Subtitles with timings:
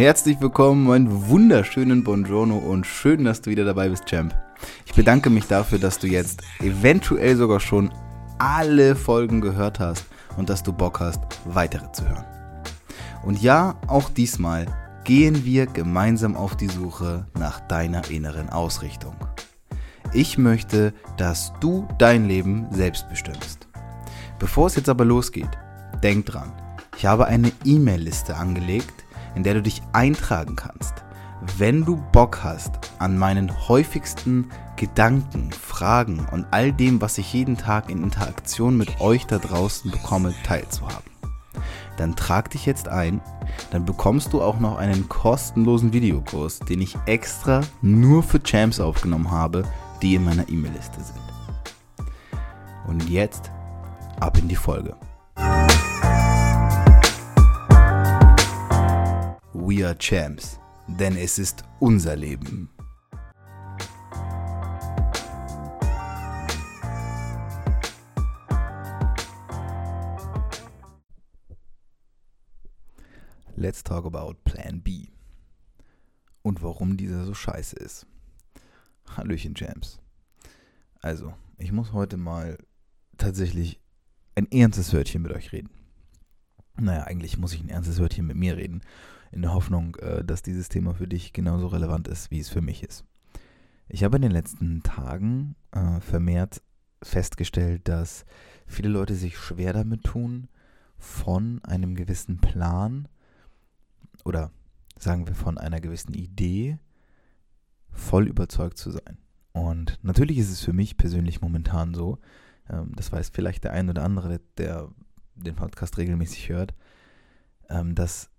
[0.00, 4.34] Herzlich willkommen, einen wunderschönen Buongiorno und schön, dass du wieder dabei bist, Champ.
[4.86, 7.92] Ich bedanke mich dafür, dass du jetzt eventuell sogar schon
[8.38, 10.06] alle Folgen gehört hast
[10.38, 12.24] und dass du Bock hast, weitere zu hören.
[13.26, 14.64] Und ja, auch diesmal
[15.04, 19.16] gehen wir gemeinsam auf die Suche nach deiner inneren Ausrichtung.
[20.14, 23.68] Ich möchte, dass du dein Leben selbst bestimmst.
[24.38, 25.50] Bevor es jetzt aber losgeht,
[26.02, 26.54] denk dran,
[26.96, 30.94] ich habe eine E-Mail-Liste angelegt, in der du dich eintragen kannst.
[31.56, 37.56] Wenn du Bock hast, an meinen häufigsten Gedanken, Fragen und all dem, was ich jeden
[37.56, 41.10] Tag in Interaktion mit euch da draußen bekomme, teilzuhaben,
[41.96, 43.20] dann trag dich jetzt ein.
[43.70, 49.30] Dann bekommst du auch noch einen kostenlosen Videokurs, den ich extra nur für Champs aufgenommen
[49.30, 49.64] habe,
[50.02, 51.20] die in meiner E-Mail-Liste sind.
[52.86, 53.50] Und jetzt
[54.18, 54.96] ab in die Folge.
[59.70, 62.68] We are Champs, denn es ist unser Leben.
[73.54, 75.06] Let's talk about Plan B.
[76.42, 78.08] Und warum dieser so scheiße ist.
[79.16, 80.00] Hallöchen, Champs.
[81.00, 82.58] Also, ich muss heute mal
[83.18, 83.78] tatsächlich
[84.34, 85.70] ein ernstes Wörtchen mit euch reden.
[86.80, 88.80] Naja, eigentlich muss ich ein ernstes Wörtchen mit mir reden,
[89.32, 92.62] in der Hoffnung, äh, dass dieses Thema für dich genauso relevant ist, wie es für
[92.62, 93.04] mich ist.
[93.88, 96.62] Ich habe in den letzten Tagen äh, vermehrt
[97.02, 98.24] festgestellt, dass
[98.66, 100.48] viele Leute sich schwer damit tun,
[100.98, 103.08] von einem gewissen Plan
[104.24, 104.50] oder
[104.98, 106.78] sagen wir von einer gewissen Idee
[107.90, 109.18] voll überzeugt zu sein.
[109.52, 112.18] Und natürlich ist es für mich persönlich momentan so,
[112.68, 114.90] ähm, das weiß vielleicht der ein oder andere, der
[115.42, 116.74] den Podcast regelmäßig hört,
[117.68, 118.30] ähm, dass,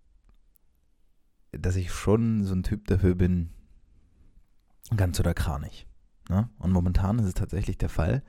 [1.52, 3.50] dass ich schon so ein Typ dafür bin,
[4.96, 5.88] ganz oder kranig.
[6.30, 6.50] Ne?
[6.60, 8.24] Und momentan ist es tatsächlich der Fall,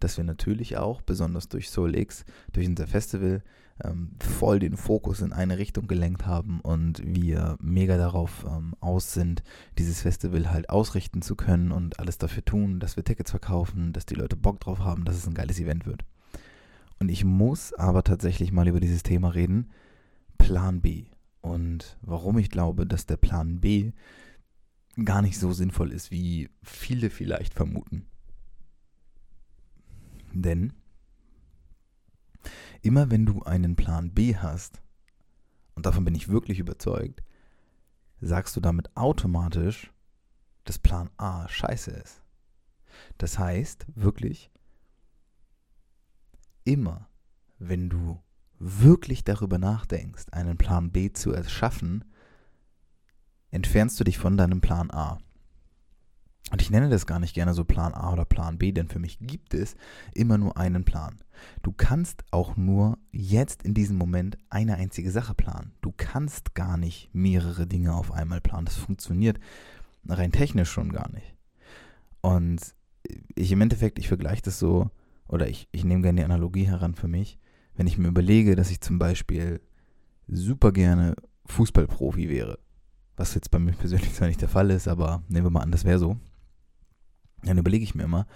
[0.00, 3.42] dass wir natürlich auch, besonders durch SoulX, durch unser Festival,
[3.82, 9.12] ähm, voll den Fokus in eine Richtung gelenkt haben und wir mega darauf ähm, aus
[9.12, 9.42] sind,
[9.78, 14.06] dieses Festival halt ausrichten zu können und alles dafür tun, dass wir Tickets verkaufen, dass
[14.06, 16.04] die Leute Bock drauf haben, dass es ein geiles Event wird.
[16.98, 19.70] Und ich muss aber tatsächlich mal über dieses Thema reden,
[20.36, 21.06] Plan B.
[21.40, 23.92] Und warum ich glaube, dass der Plan B
[25.04, 28.06] gar nicht so sinnvoll ist, wie viele vielleicht vermuten.
[30.32, 30.72] Denn
[32.82, 34.82] immer wenn du einen Plan B hast,
[35.74, 37.22] und davon bin ich wirklich überzeugt,
[38.20, 39.92] sagst du damit automatisch,
[40.64, 42.22] dass Plan A scheiße ist.
[43.16, 44.50] Das heißt wirklich,
[46.68, 47.08] immer
[47.58, 48.22] wenn du
[48.58, 52.04] wirklich darüber nachdenkst, einen Plan B zu erschaffen,
[53.50, 55.18] entfernst du dich von deinem Plan A.
[56.50, 58.98] Und ich nenne das gar nicht gerne so Plan A oder Plan B, denn für
[58.98, 59.76] mich gibt es
[60.14, 61.18] immer nur einen Plan.
[61.62, 65.72] Du kannst auch nur jetzt in diesem Moment eine einzige Sache planen.
[65.82, 68.64] Du kannst gar nicht mehrere Dinge auf einmal planen.
[68.64, 69.38] Das funktioniert
[70.08, 71.34] rein technisch schon gar nicht.
[72.22, 72.74] Und
[73.34, 74.90] ich im Endeffekt, ich vergleiche das so,
[75.28, 77.38] oder ich, ich nehme gerne die Analogie heran für mich,
[77.74, 79.60] wenn ich mir überlege, dass ich zum Beispiel
[80.26, 81.14] super gerne
[81.46, 82.58] Fußballprofi wäre.
[83.16, 85.72] Was jetzt bei mir persönlich zwar nicht der Fall ist, aber nehmen wir mal an,
[85.72, 86.16] das wäre so
[87.42, 88.26] dann überlege ich mir immer,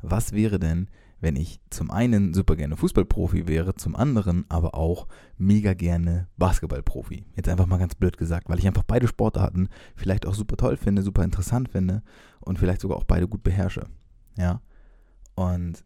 [0.00, 0.88] was wäre denn,
[1.20, 5.06] wenn ich zum einen super gerne Fußballprofi wäre, zum anderen aber auch
[5.38, 7.24] mega gerne Basketballprofi.
[7.36, 10.76] Jetzt einfach mal ganz blöd gesagt, weil ich einfach beide Sportarten vielleicht auch super toll
[10.76, 12.02] finde, super interessant finde
[12.40, 13.84] und vielleicht sogar auch beide gut beherrsche.
[14.36, 14.60] Ja.
[15.36, 15.84] Und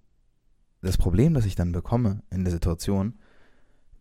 [0.87, 3.15] das Problem, das ich dann bekomme in der Situation,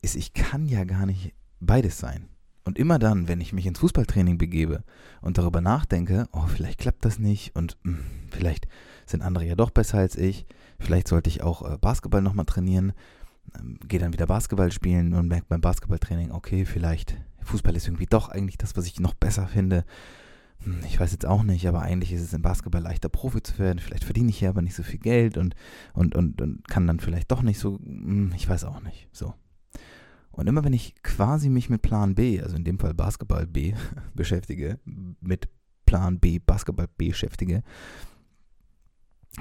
[0.01, 2.29] ist, ich kann ja gar nicht beides sein.
[2.63, 4.83] Und immer dann, wenn ich mich ins Fußballtraining begebe
[5.21, 8.67] und darüber nachdenke, oh, vielleicht klappt das nicht und mh, hm, vielleicht
[9.05, 10.47] sind andere ja doch besser als ich,
[10.79, 12.93] vielleicht sollte ich auch äh, Basketball nochmal trainieren,
[13.55, 18.07] ähm, gehe dann wieder Basketball spielen und merke beim Basketballtraining, okay, vielleicht Fußball ist irgendwie
[18.07, 19.85] doch eigentlich das, was ich noch besser finde.
[20.65, 23.57] Hm, ich weiß jetzt auch nicht, aber eigentlich ist es im Basketball leichter Profi zu
[23.59, 23.79] werden.
[23.79, 25.55] Vielleicht verdiene ich hier aber nicht so viel Geld und,
[25.93, 29.07] und, und, und kann dann vielleicht doch nicht so, hm, ich weiß auch nicht.
[29.11, 29.33] So.
[30.31, 33.73] Und immer wenn ich quasi mich mit Plan B, also in dem Fall Basketball B,
[34.13, 34.79] beschäftige,
[35.21, 35.47] mit
[35.85, 37.63] Plan B, Basketball B beschäftige,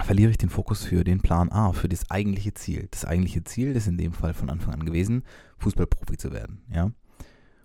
[0.03, 2.89] verliere ich den Fokus für den Plan A, für das eigentliche Ziel.
[2.91, 5.23] Das eigentliche Ziel ist in dem Fall von Anfang an gewesen,
[5.59, 6.91] Fußballprofi zu werden, ja.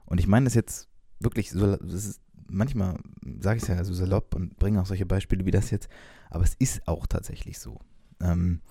[0.05, 0.89] Und ich meine das jetzt
[1.19, 2.97] wirklich so, das ist, manchmal
[3.39, 5.89] sage ich es ja so salopp und bringe auch solche Beispiele wie das jetzt,
[6.29, 7.79] aber es ist auch tatsächlich so.
[8.21, 8.61] Ähm,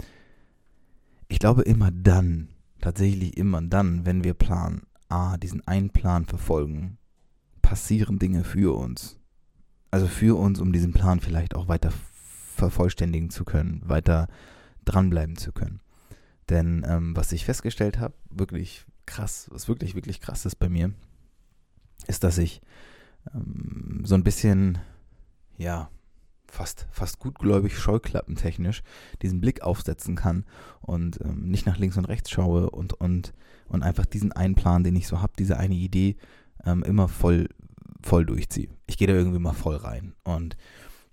[1.29, 2.49] ich glaube immer dann,
[2.81, 6.99] tatsächlich immer dann, wenn wir Plan A, diesen einen Plan verfolgen,
[7.63, 9.19] passieren Dinge für uns.
[9.91, 11.93] Also für uns, um diesen Plan vielleicht auch weiter
[12.55, 14.29] vervollständigen zu können, weiter
[14.85, 15.81] dranbleiben zu können.
[16.49, 20.93] Denn ähm, was ich festgestellt habe, wirklich krass, was wirklich, wirklich krass ist bei mir,
[22.07, 22.61] ist, dass ich
[23.35, 24.79] ähm, so ein bisschen,
[25.57, 25.91] ja,
[26.51, 28.83] fast, fast gutgläubig scheuklappentechnisch
[29.23, 30.45] diesen Blick aufsetzen kann
[30.81, 33.35] und ähm, nicht nach links und rechts schaue und, und,
[33.69, 36.17] und einfach diesen einen Plan, den ich so habe, diese eine Idee
[36.65, 37.49] ähm, immer voll,
[38.03, 38.69] voll durchziehe.
[38.87, 40.15] Ich gehe da irgendwie mal voll rein.
[40.25, 40.57] Und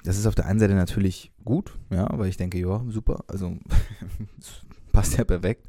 [0.04, 3.58] das ist auf der einen Seite natürlich gut, ja, weil ich denke, ja, super, also
[4.96, 5.68] passt ja perfekt.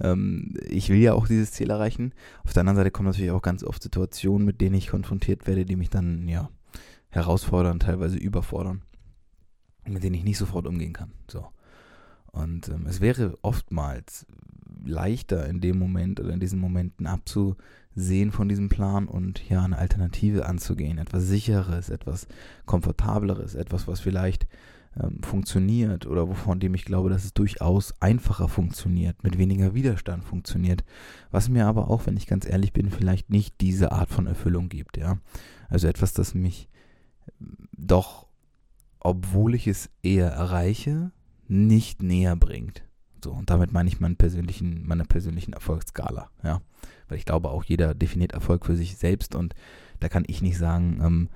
[0.00, 2.14] Ähm, ich will ja auch dieses Ziel erreichen.
[2.44, 5.64] Auf der anderen Seite kommen natürlich auch ganz oft Situationen, mit denen ich konfrontiert werde,
[5.64, 6.48] die mich dann, ja,
[7.10, 8.82] herausfordern, teilweise überfordern,
[9.86, 11.12] mit denen ich nicht sofort umgehen kann.
[11.28, 11.46] So.
[12.26, 14.26] Und ähm, es wäre oftmals
[14.84, 19.78] leichter in dem Moment oder in diesen Momenten abzusehen von diesem Plan und ja eine
[19.78, 22.28] Alternative anzugehen, etwas sicheres, etwas
[22.64, 24.46] komfortableres, etwas, was vielleicht
[25.00, 30.24] ähm, funktioniert oder wovon dem ich glaube, dass es durchaus einfacher funktioniert, mit weniger Widerstand
[30.24, 30.84] funktioniert,
[31.30, 34.68] was mir aber auch, wenn ich ganz ehrlich bin, vielleicht nicht diese Art von Erfüllung
[34.68, 35.18] gibt, ja.
[35.68, 36.68] Also etwas, das mich
[37.76, 38.26] doch,
[39.00, 41.12] obwohl ich es eher erreiche,
[41.46, 42.82] nicht näher bringt.
[43.22, 46.60] So, und damit meine ich meinen persönlichen, meine persönlichen Erfolgsskala, ja.
[47.08, 49.54] Weil ich glaube, auch jeder definiert Erfolg für sich selbst und
[50.00, 51.28] da kann ich nicht sagen, ähm,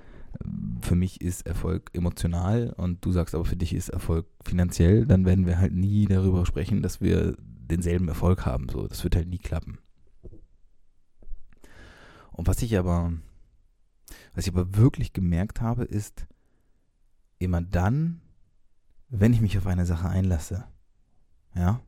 [0.81, 5.25] für mich ist Erfolg emotional und du sagst aber für dich ist Erfolg finanziell, dann
[5.25, 8.69] werden wir halt nie darüber sprechen, dass wir denselben Erfolg haben.
[8.69, 9.79] So, das wird halt nie klappen.
[12.33, 13.13] Und was ich aber,
[14.35, 16.27] was ich aber wirklich gemerkt habe, ist
[17.39, 18.21] immer dann,
[19.09, 20.65] wenn ich mich auf eine Sache einlasse,
[21.55, 21.81] ja,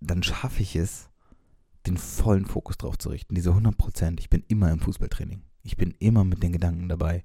[0.00, 1.10] dann schaffe ich es,
[1.86, 3.34] den vollen Fokus drauf zu richten.
[3.34, 4.20] Diese 100 Prozent.
[4.20, 5.42] Ich bin immer im Fußballtraining.
[5.64, 7.24] Ich bin immer mit den Gedanken dabei.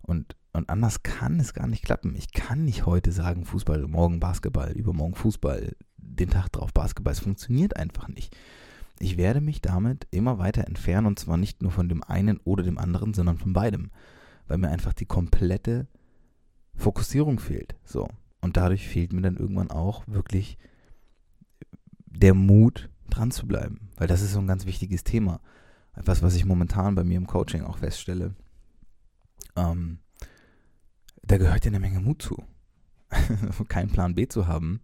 [0.00, 2.14] Und, und anders kann es gar nicht klappen.
[2.14, 7.12] Ich kann nicht heute sagen, Fußball, morgen Basketball, übermorgen Fußball, den Tag drauf Basketball.
[7.12, 8.36] Es funktioniert einfach nicht.
[9.00, 12.62] Ich werde mich damit immer weiter entfernen und zwar nicht nur von dem einen oder
[12.62, 13.90] dem anderen, sondern von beidem.
[14.46, 15.88] Weil mir einfach die komplette
[16.76, 17.74] Fokussierung fehlt.
[17.84, 18.08] So.
[18.40, 20.58] Und dadurch fehlt mir dann irgendwann auch wirklich
[22.06, 23.88] der Mut, dran zu bleiben.
[23.96, 25.40] Weil das ist so ein ganz wichtiges Thema.
[25.94, 28.34] Etwas, was ich momentan bei mir im Coaching auch feststelle.
[29.56, 29.98] Ähm,
[31.22, 32.42] da gehört ja eine Menge Mut zu.
[33.68, 34.80] Keinen Plan B zu haben,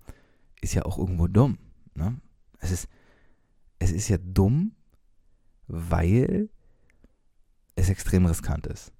[0.60, 1.58] ist ja auch irgendwo dumm.
[1.94, 2.20] Ne?
[2.58, 2.88] Es, ist,
[3.78, 4.72] es ist ja dumm,
[5.66, 6.48] weil
[7.76, 8.92] es extrem riskant ist.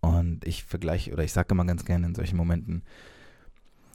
[0.00, 2.82] Und ich vergleiche, oder ich sage immer ganz gerne in solchen Momenten,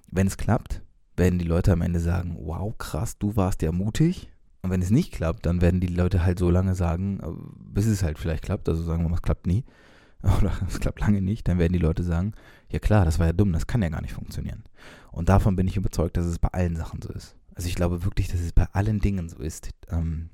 [0.10, 0.82] wenn es klappt,
[1.18, 4.32] werden die Leute am Ende sagen, wow, krass, du warst ja mutig.
[4.68, 7.28] Und wenn es nicht klappt, dann werden die Leute halt so lange sagen, äh,
[7.58, 8.68] bis es halt vielleicht klappt.
[8.68, 9.64] Also sagen wir mal, es klappt nie.
[10.24, 11.48] Oder es klappt lange nicht.
[11.48, 12.34] Dann werden die Leute sagen,
[12.70, 14.66] ja klar, das war ja dumm, das kann ja gar nicht funktionieren.
[15.14, 17.38] Und davon bin ich überzeugt, dass es bei allen Sachen so ist.
[17.56, 20.32] Also ich glaube wirklich, dass es bei allen Dingen so ist, ähm,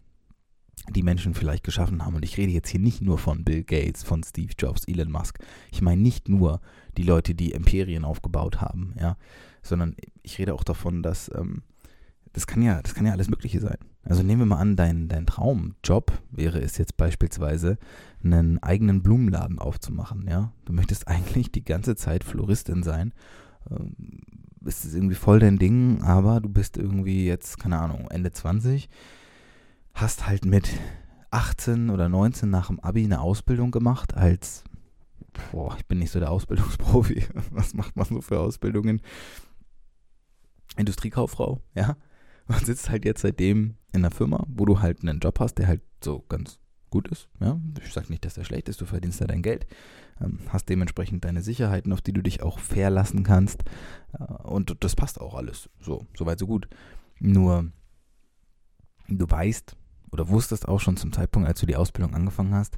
[0.89, 2.15] die Menschen vielleicht geschaffen haben.
[2.15, 5.37] Und ich rede jetzt hier nicht nur von Bill Gates, von Steve Jobs, Elon Musk.
[5.71, 6.59] Ich meine nicht nur
[6.97, 9.15] die Leute, die Imperien aufgebaut haben, ja,
[9.61, 11.61] sondern ich rede auch davon, dass ähm,
[12.33, 13.77] das kann ja, das kann ja alles Mögliche sein.
[14.03, 17.77] Also nehmen wir mal an, dein, dein Traumjob wäre es jetzt beispielsweise,
[18.23, 20.51] einen eigenen Blumenladen aufzumachen, ja.
[20.65, 23.13] Du möchtest eigentlich die ganze Zeit Floristin sein.
[23.69, 23.95] Ähm,
[24.65, 28.89] ist es irgendwie voll dein Ding, aber du bist irgendwie jetzt, keine Ahnung, Ende 20
[29.93, 30.69] hast halt mit
[31.31, 34.63] 18 oder 19 nach dem Abi eine Ausbildung gemacht als,
[35.51, 37.27] boah, ich bin nicht so der Ausbildungsprofi.
[37.51, 39.01] Was macht man so für Ausbildungen?
[40.77, 41.95] Industriekauffrau, ja.
[42.47, 45.67] Und sitzt halt jetzt seitdem in einer Firma, wo du halt einen Job hast, der
[45.67, 46.59] halt so ganz
[46.89, 47.27] gut ist.
[47.39, 47.59] Ja?
[47.83, 49.65] Ich sage nicht, dass der schlecht ist, du verdienst da dein Geld,
[50.21, 53.63] ähm, hast dementsprechend deine Sicherheiten, auf die du dich auch verlassen kannst.
[54.17, 55.69] Äh, und das passt auch alles.
[55.79, 56.67] So, soweit, so gut.
[57.19, 57.71] Nur,
[59.07, 59.75] du weißt,
[60.11, 62.77] oder wusstest auch schon zum Zeitpunkt, als du die Ausbildung angefangen hast,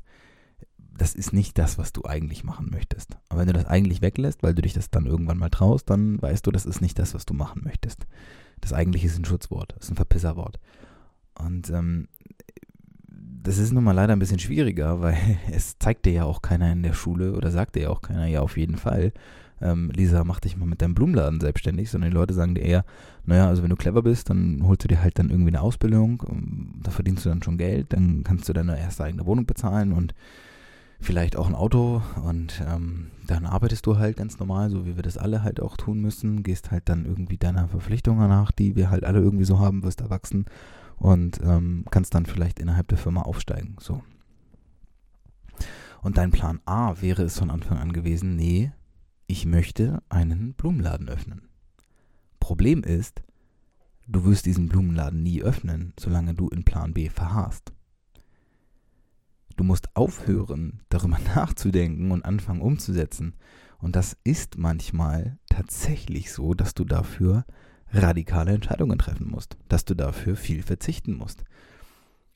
[0.78, 3.18] das ist nicht das, was du eigentlich machen möchtest.
[3.28, 6.22] Aber wenn du das eigentlich weglässt, weil du dich das dann irgendwann mal traust, dann
[6.22, 8.08] weißt du, das ist nicht das, was du machen möchtest.
[8.66, 10.60] Das eigentliche ist ein Schutzwort, ist ein Verpisserwort.
[11.38, 12.08] Und ähm,
[13.08, 15.18] das ist nun mal leider ein bisschen schwieriger, weil
[15.52, 18.26] es zeigt dir ja auch keiner in der Schule oder sagt dir ja auch keiner,
[18.26, 19.14] ja auf jeden Fall,
[19.62, 22.86] ähm, Lisa, mach dich mal mit deinem Blumenladen selbstständig, sondern die Leute sagen dir eher,
[23.26, 26.24] naja, also wenn du clever bist, dann holst du dir halt dann irgendwie eine Ausbildung,
[26.28, 29.94] ähm, da verdienst du dann schon Geld, dann kannst du deine erste eigene Wohnung bezahlen
[29.94, 30.16] und
[31.06, 35.04] vielleicht auch ein Auto und ähm, dann arbeitest du halt ganz normal, so wie wir
[35.04, 38.90] das alle halt auch tun müssen, gehst halt dann irgendwie deiner Verpflichtungen nach, die wir
[38.90, 40.46] halt alle irgendwie so haben, wirst erwachsen
[40.98, 44.02] und ähm, kannst dann vielleicht innerhalb der Firma aufsteigen, so.
[46.02, 48.72] Und dein Plan A wäre es von Anfang an gewesen, nee,
[49.28, 51.48] ich möchte einen Blumenladen öffnen.
[52.40, 53.24] Problem ist,
[54.08, 57.75] du wirst diesen Blumenladen nie öffnen, solange du in Plan B verharrst.
[59.56, 63.36] Du musst aufhören, darüber nachzudenken und anfangen umzusetzen.
[63.80, 67.46] Und das ist manchmal tatsächlich so, dass du dafür
[67.92, 71.44] radikale Entscheidungen treffen musst, dass du dafür viel verzichten musst.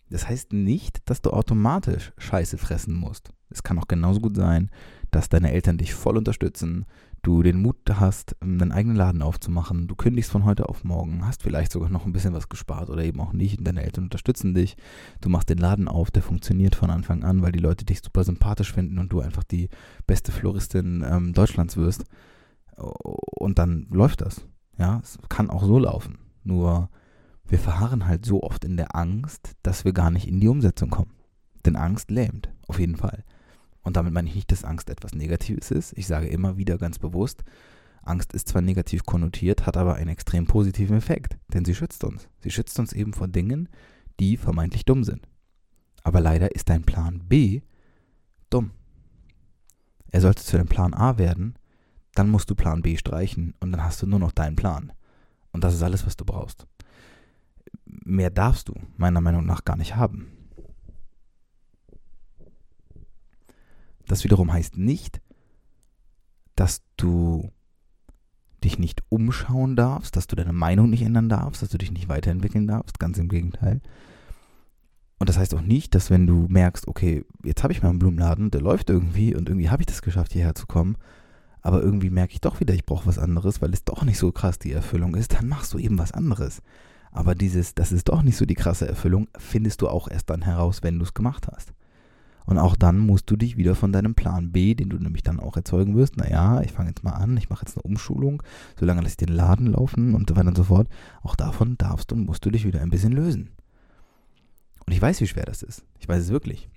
[0.10, 3.32] Das heißt nicht, dass du automatisch Scheiße fressen musst.
[3.50, 4.70] Es kann auch genauso gut sein,
[5.12, 6.86] dass deine Eltern dich voll unterstützen,
[7.22, 11.44] du den Mut hast, einen eigenen Laden aufzumachen, du kündigst von heute auf morgen, hast
[11.44, 14.78] vielleicht sogar noch ein bisschen was gespart oder eben auch nicht deine Eltern unterstützen dich,
[15.22, 18.24] du machst den Laden auf, der funktioniert von Anfang an, weil die Leute dich super
[18.24, 19.70] sympathisch finden und du einfach die
[20.08, 22.06] beste Floristin ähm, Deutschlands wirst
[22.80, 24.46] und dann läuft das.
[24.78, 26.20] Ja, es kann auch so laufen.
[26.44, 26.90] Nur
[27.46, 30.90] wir verharren halt so oft in der Angst, dass wir gar nicht in die Umsetzung
[30.90, 31.12] kommen.
[31.66, 33.26] Denn Angst lähmt, auf jeden Fall.
[33.90, 35.98] Und damit meine ich nicht, dass Angst etwas Negatives ist.
[35.98, 37.44] Ich sage immer wieder ganz bewusst,
[38.04, 42.30] Angst ist zwar negativ konnotiert, hat aber einen extrem positiven Effekt, denn sie schützt uns.
[42.40, 43.68] Sie schützt uns eben vor Dingen,
[44.20, 45.28] die vermeintlich dumm sind.
[46.04, 47.62] Aber leider ist dein Plan B
[48.52, 48.74] dumm.
[50.12, 51.58] Er sollte zu deinem Plan A werden,
[52.14, 54.92] dann musst du Plan B streichen und dann hast du nur noch deinen Plan.
[55.52, 56.68] Und das ist alles, was du brauchst.
[57.86, 60.39] Mehr darfst du meiner Meinung nach gar nicht haben.
[64.10, 65.22] Das wiederum heißt nicht,
[66.56, 67.52] dass du
[68.64, 72.10] dich nicht umschauen darfst, dass du deine Meinung nicht ändern darfst, dass du dich nicht
[72.10, 73.82] weiterentwickeln darfst, ganz im Gegenteil.
[75.20, 78.50] Und das heißt auch nicht, dass wenn du merkst, okay, jetzt habe ich meinen Blumenladen,
[78.50, 80.98] der läuft irgendwie und irgendwie habe ich das geschafft, hierher zu kommen,
[81.62, 84.32] aber irgendwie merke ich doch wieder, ich brauche was anderes, weil es doch nicht so
[84.32, 86.64] krass die Erfüllung ist, dann machst du eben was anderes.
[87.12, 90.42] Aber dieses, das ist doch nicht so die krasse Erfüllung, findest du auch erst dann
[90.42, 91.74] heraus, wenn du es gemacht hast.
[92.46, 95.40] Und auch dann musst du dich wieder von deinem Plan B, den du nämlich dann
[95.40, 98.42] auch erzeugen wirst, naja, ich fange jetzt mal an, ich mache jetzt eine Umschulung,
[98.80, 100.88] solange lasse ich den Laden laufen und so weiter und so fort,
[101.22, 103.52] auch davon darfst und musst du dich wieder ein bisschen lösen.
[104.86, 105.84] Und ich weiß, wie schwer das ist.
[106.00, 106.70] Ich weiß es wirklich.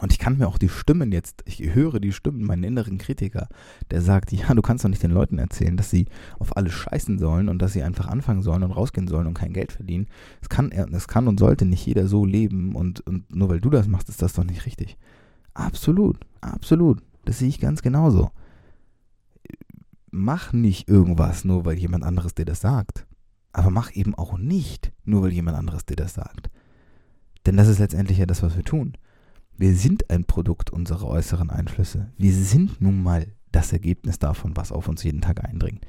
[0.00, 3.48] Und ich kann mir auch die Stimmen jetzt, ich höre die Stimmen, meinen inneren Kritiker,
[3.90, 6.06] der sagt, ja, du kannst doch nicht den Leuten erzählen, dass sie
[6.38, 9.52] auf alles scheißen sollen und dass sie einfach anfangen sollen und rausgehen sollen und kein
[9.52, 10.06] Geld verdienen.
[10.40, 13.68] Es kann, es kann und sollte nicht jeder so leben und, und nur weil du
[13.68, 14.96] das machst, ist das doch nicht richtig.
[15.52, 17.02] Absolut, absolut.
[17.26, 18.30] Das sehe ich ganz genauso.
[20.10, 23.06] Mach nicht irgendwas nur, weil jemand anderes dir das sagt.
[23.52, 26.50] Aber mach eben auch nicht, nur weil jemand anderes dir das sagt.
[27.44, 28.94] Denn das ist letztendlich ja das, was wir tun.
[29.60, 32.08] Wir sind ein Produkt unserer äußeren Einflüsse.
[32.16, 35.86] Wir sind nun mal das Ergebnis davon, was auf uns jeden Tag eindringt.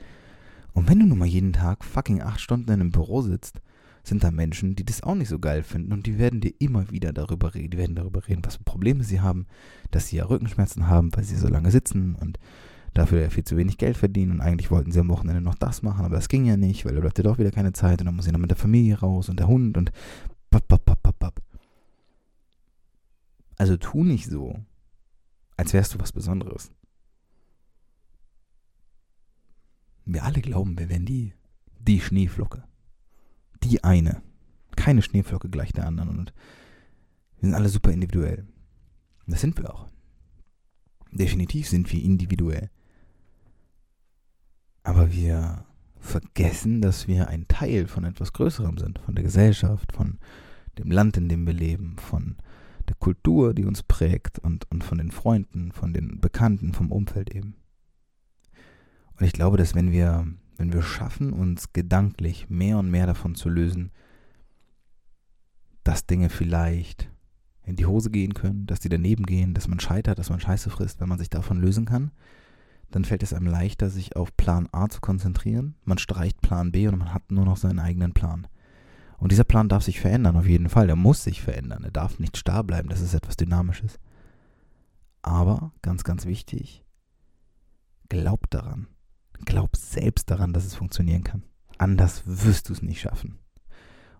[0.73, 3.61] Und wenn du nun mal jeden Tag fucking acht Stunden in einem Büro sitzt,
[4.03, 6.91] sind da Menschen, die das auch nicht so geil finden und die werden dir immer
[6.91, 9.45] wieder darüber reden, die werden darüber reden, was für Probleme sie haben,
[9.89, 12.39] dass sie ja Rückenschmerzen haben, weil sie so lange sitzen und
[12.93, 15.81] dafür ja viel zu wenig Geld verdienen und eigentlich wollten sie am Wochenende noch das
[15.81, 18.07] machen, aber das ging ja nicht, weil da bleibt ja doch wieder keine Zeit und
[18.07, 19.93] dann muss sie noch mit der Familie raus und der Hund und
[20.49, 21.00] bap, bap, bap.
[23.61, 24.59] Also tu nicht so,
[25.55, 26.71] als wärst du was Besonderes.
[30.03, 31.35] Wir alle glauben, wir wären die,
[31.77, 32.63] die Schneeflocke.
[33.61, 34.23] Die eine.
[34.75, 36.17] Keine Schneeflocke gleich der anderen.
[36.17, 36.33] Und
[37.35, 38.47] wir sind alle super individuell.
[39.27, 39.87] Das sind wir auch.
[41.11, 42.71] Definitiv sind wir individuell.
[44.81, 45.67] Aber wir
[45.99, 50.17] vergessen, dass wir ein Teil von etwas Größerem sind, von der Gesellschaft, von
[50.79, 52.37] dem Land, in dem wir leben, von
[52.91, 57.33] der Kultur, die uns prägt und, und von den Freunden, von den Bekannten, vom Umfeld
[57.33, 57.55] eben.
[59.17, 63.35] Und ich glaube, dass wenn wir, wenn wir schaffen, uns gedanklich mehr und mehr davon
[63.35, 63.91] zu lösen,
[65.85, 67.09] dass Dinge vielleicht
[67.63, 70.69] in die Hose gehen können, dass die daneben gehen, dass man scheitert, dass man Scheiße
[70.69, 72.11] frisst, wenn man sich davon lösen kann,
[72.89, 75.75] dann fällt es einem leichter, sich auf Plan A zu konzentrieren.
[75.85, 78.47] Man streicht Plan B und man hat nur noch seinen eigenen Plan.
[79.21, 80.89] Und dieser Plan darf sich verändern, auf jeden Fall.
[80.89, 81.83] Er muss sich verändern.
[81.83, 82.89] Er darf nicht starr bleiben.
[82.89, 83.99] Das ist etwas Dynamisches.
[85.21, 86.83] Aber, ganz, ganz wichtig,
[88.09, 88.87] glaub daran.
[89.45, 91.43] Glaub selbst daran, dass es funktionieren kann.
[91.77, 93.37] Anders wirst du es nicht schaffen.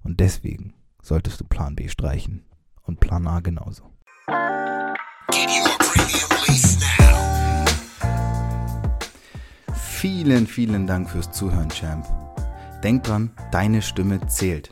[0.04, 2.46] Und deswegen solltest du Plan B streichen
[2.84, 3.90] und Plan A genauso.
[9.74, 12.06] Vielen, vielen Dank fürs Zuhören, Champ.
[12.84, 14.70] Denk dran, deine Stimme zählt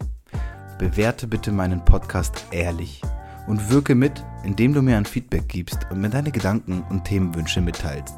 [0.80, 3.02] bewerte bitte meinen Podcast ehrlich
[3.46, 7.62] und wirke mit, indem du mir ein Feedback gibst und mir deine Gedanken und Themenwünsche
[7.62, 8.16] mitteilst.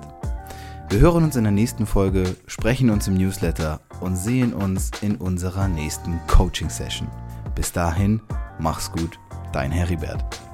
[0.89, 5.15] Wir hören uns in der nächsten Folge, sprechen uns im Newsletter und sehen uns in
[5.15, 7.07] unserer nächsten Coaching-Session.
[7.55, 8.21] Bis dahin,
[8.59, 9.19] mach's gut,
[9.51, 10.50] dein Heribert.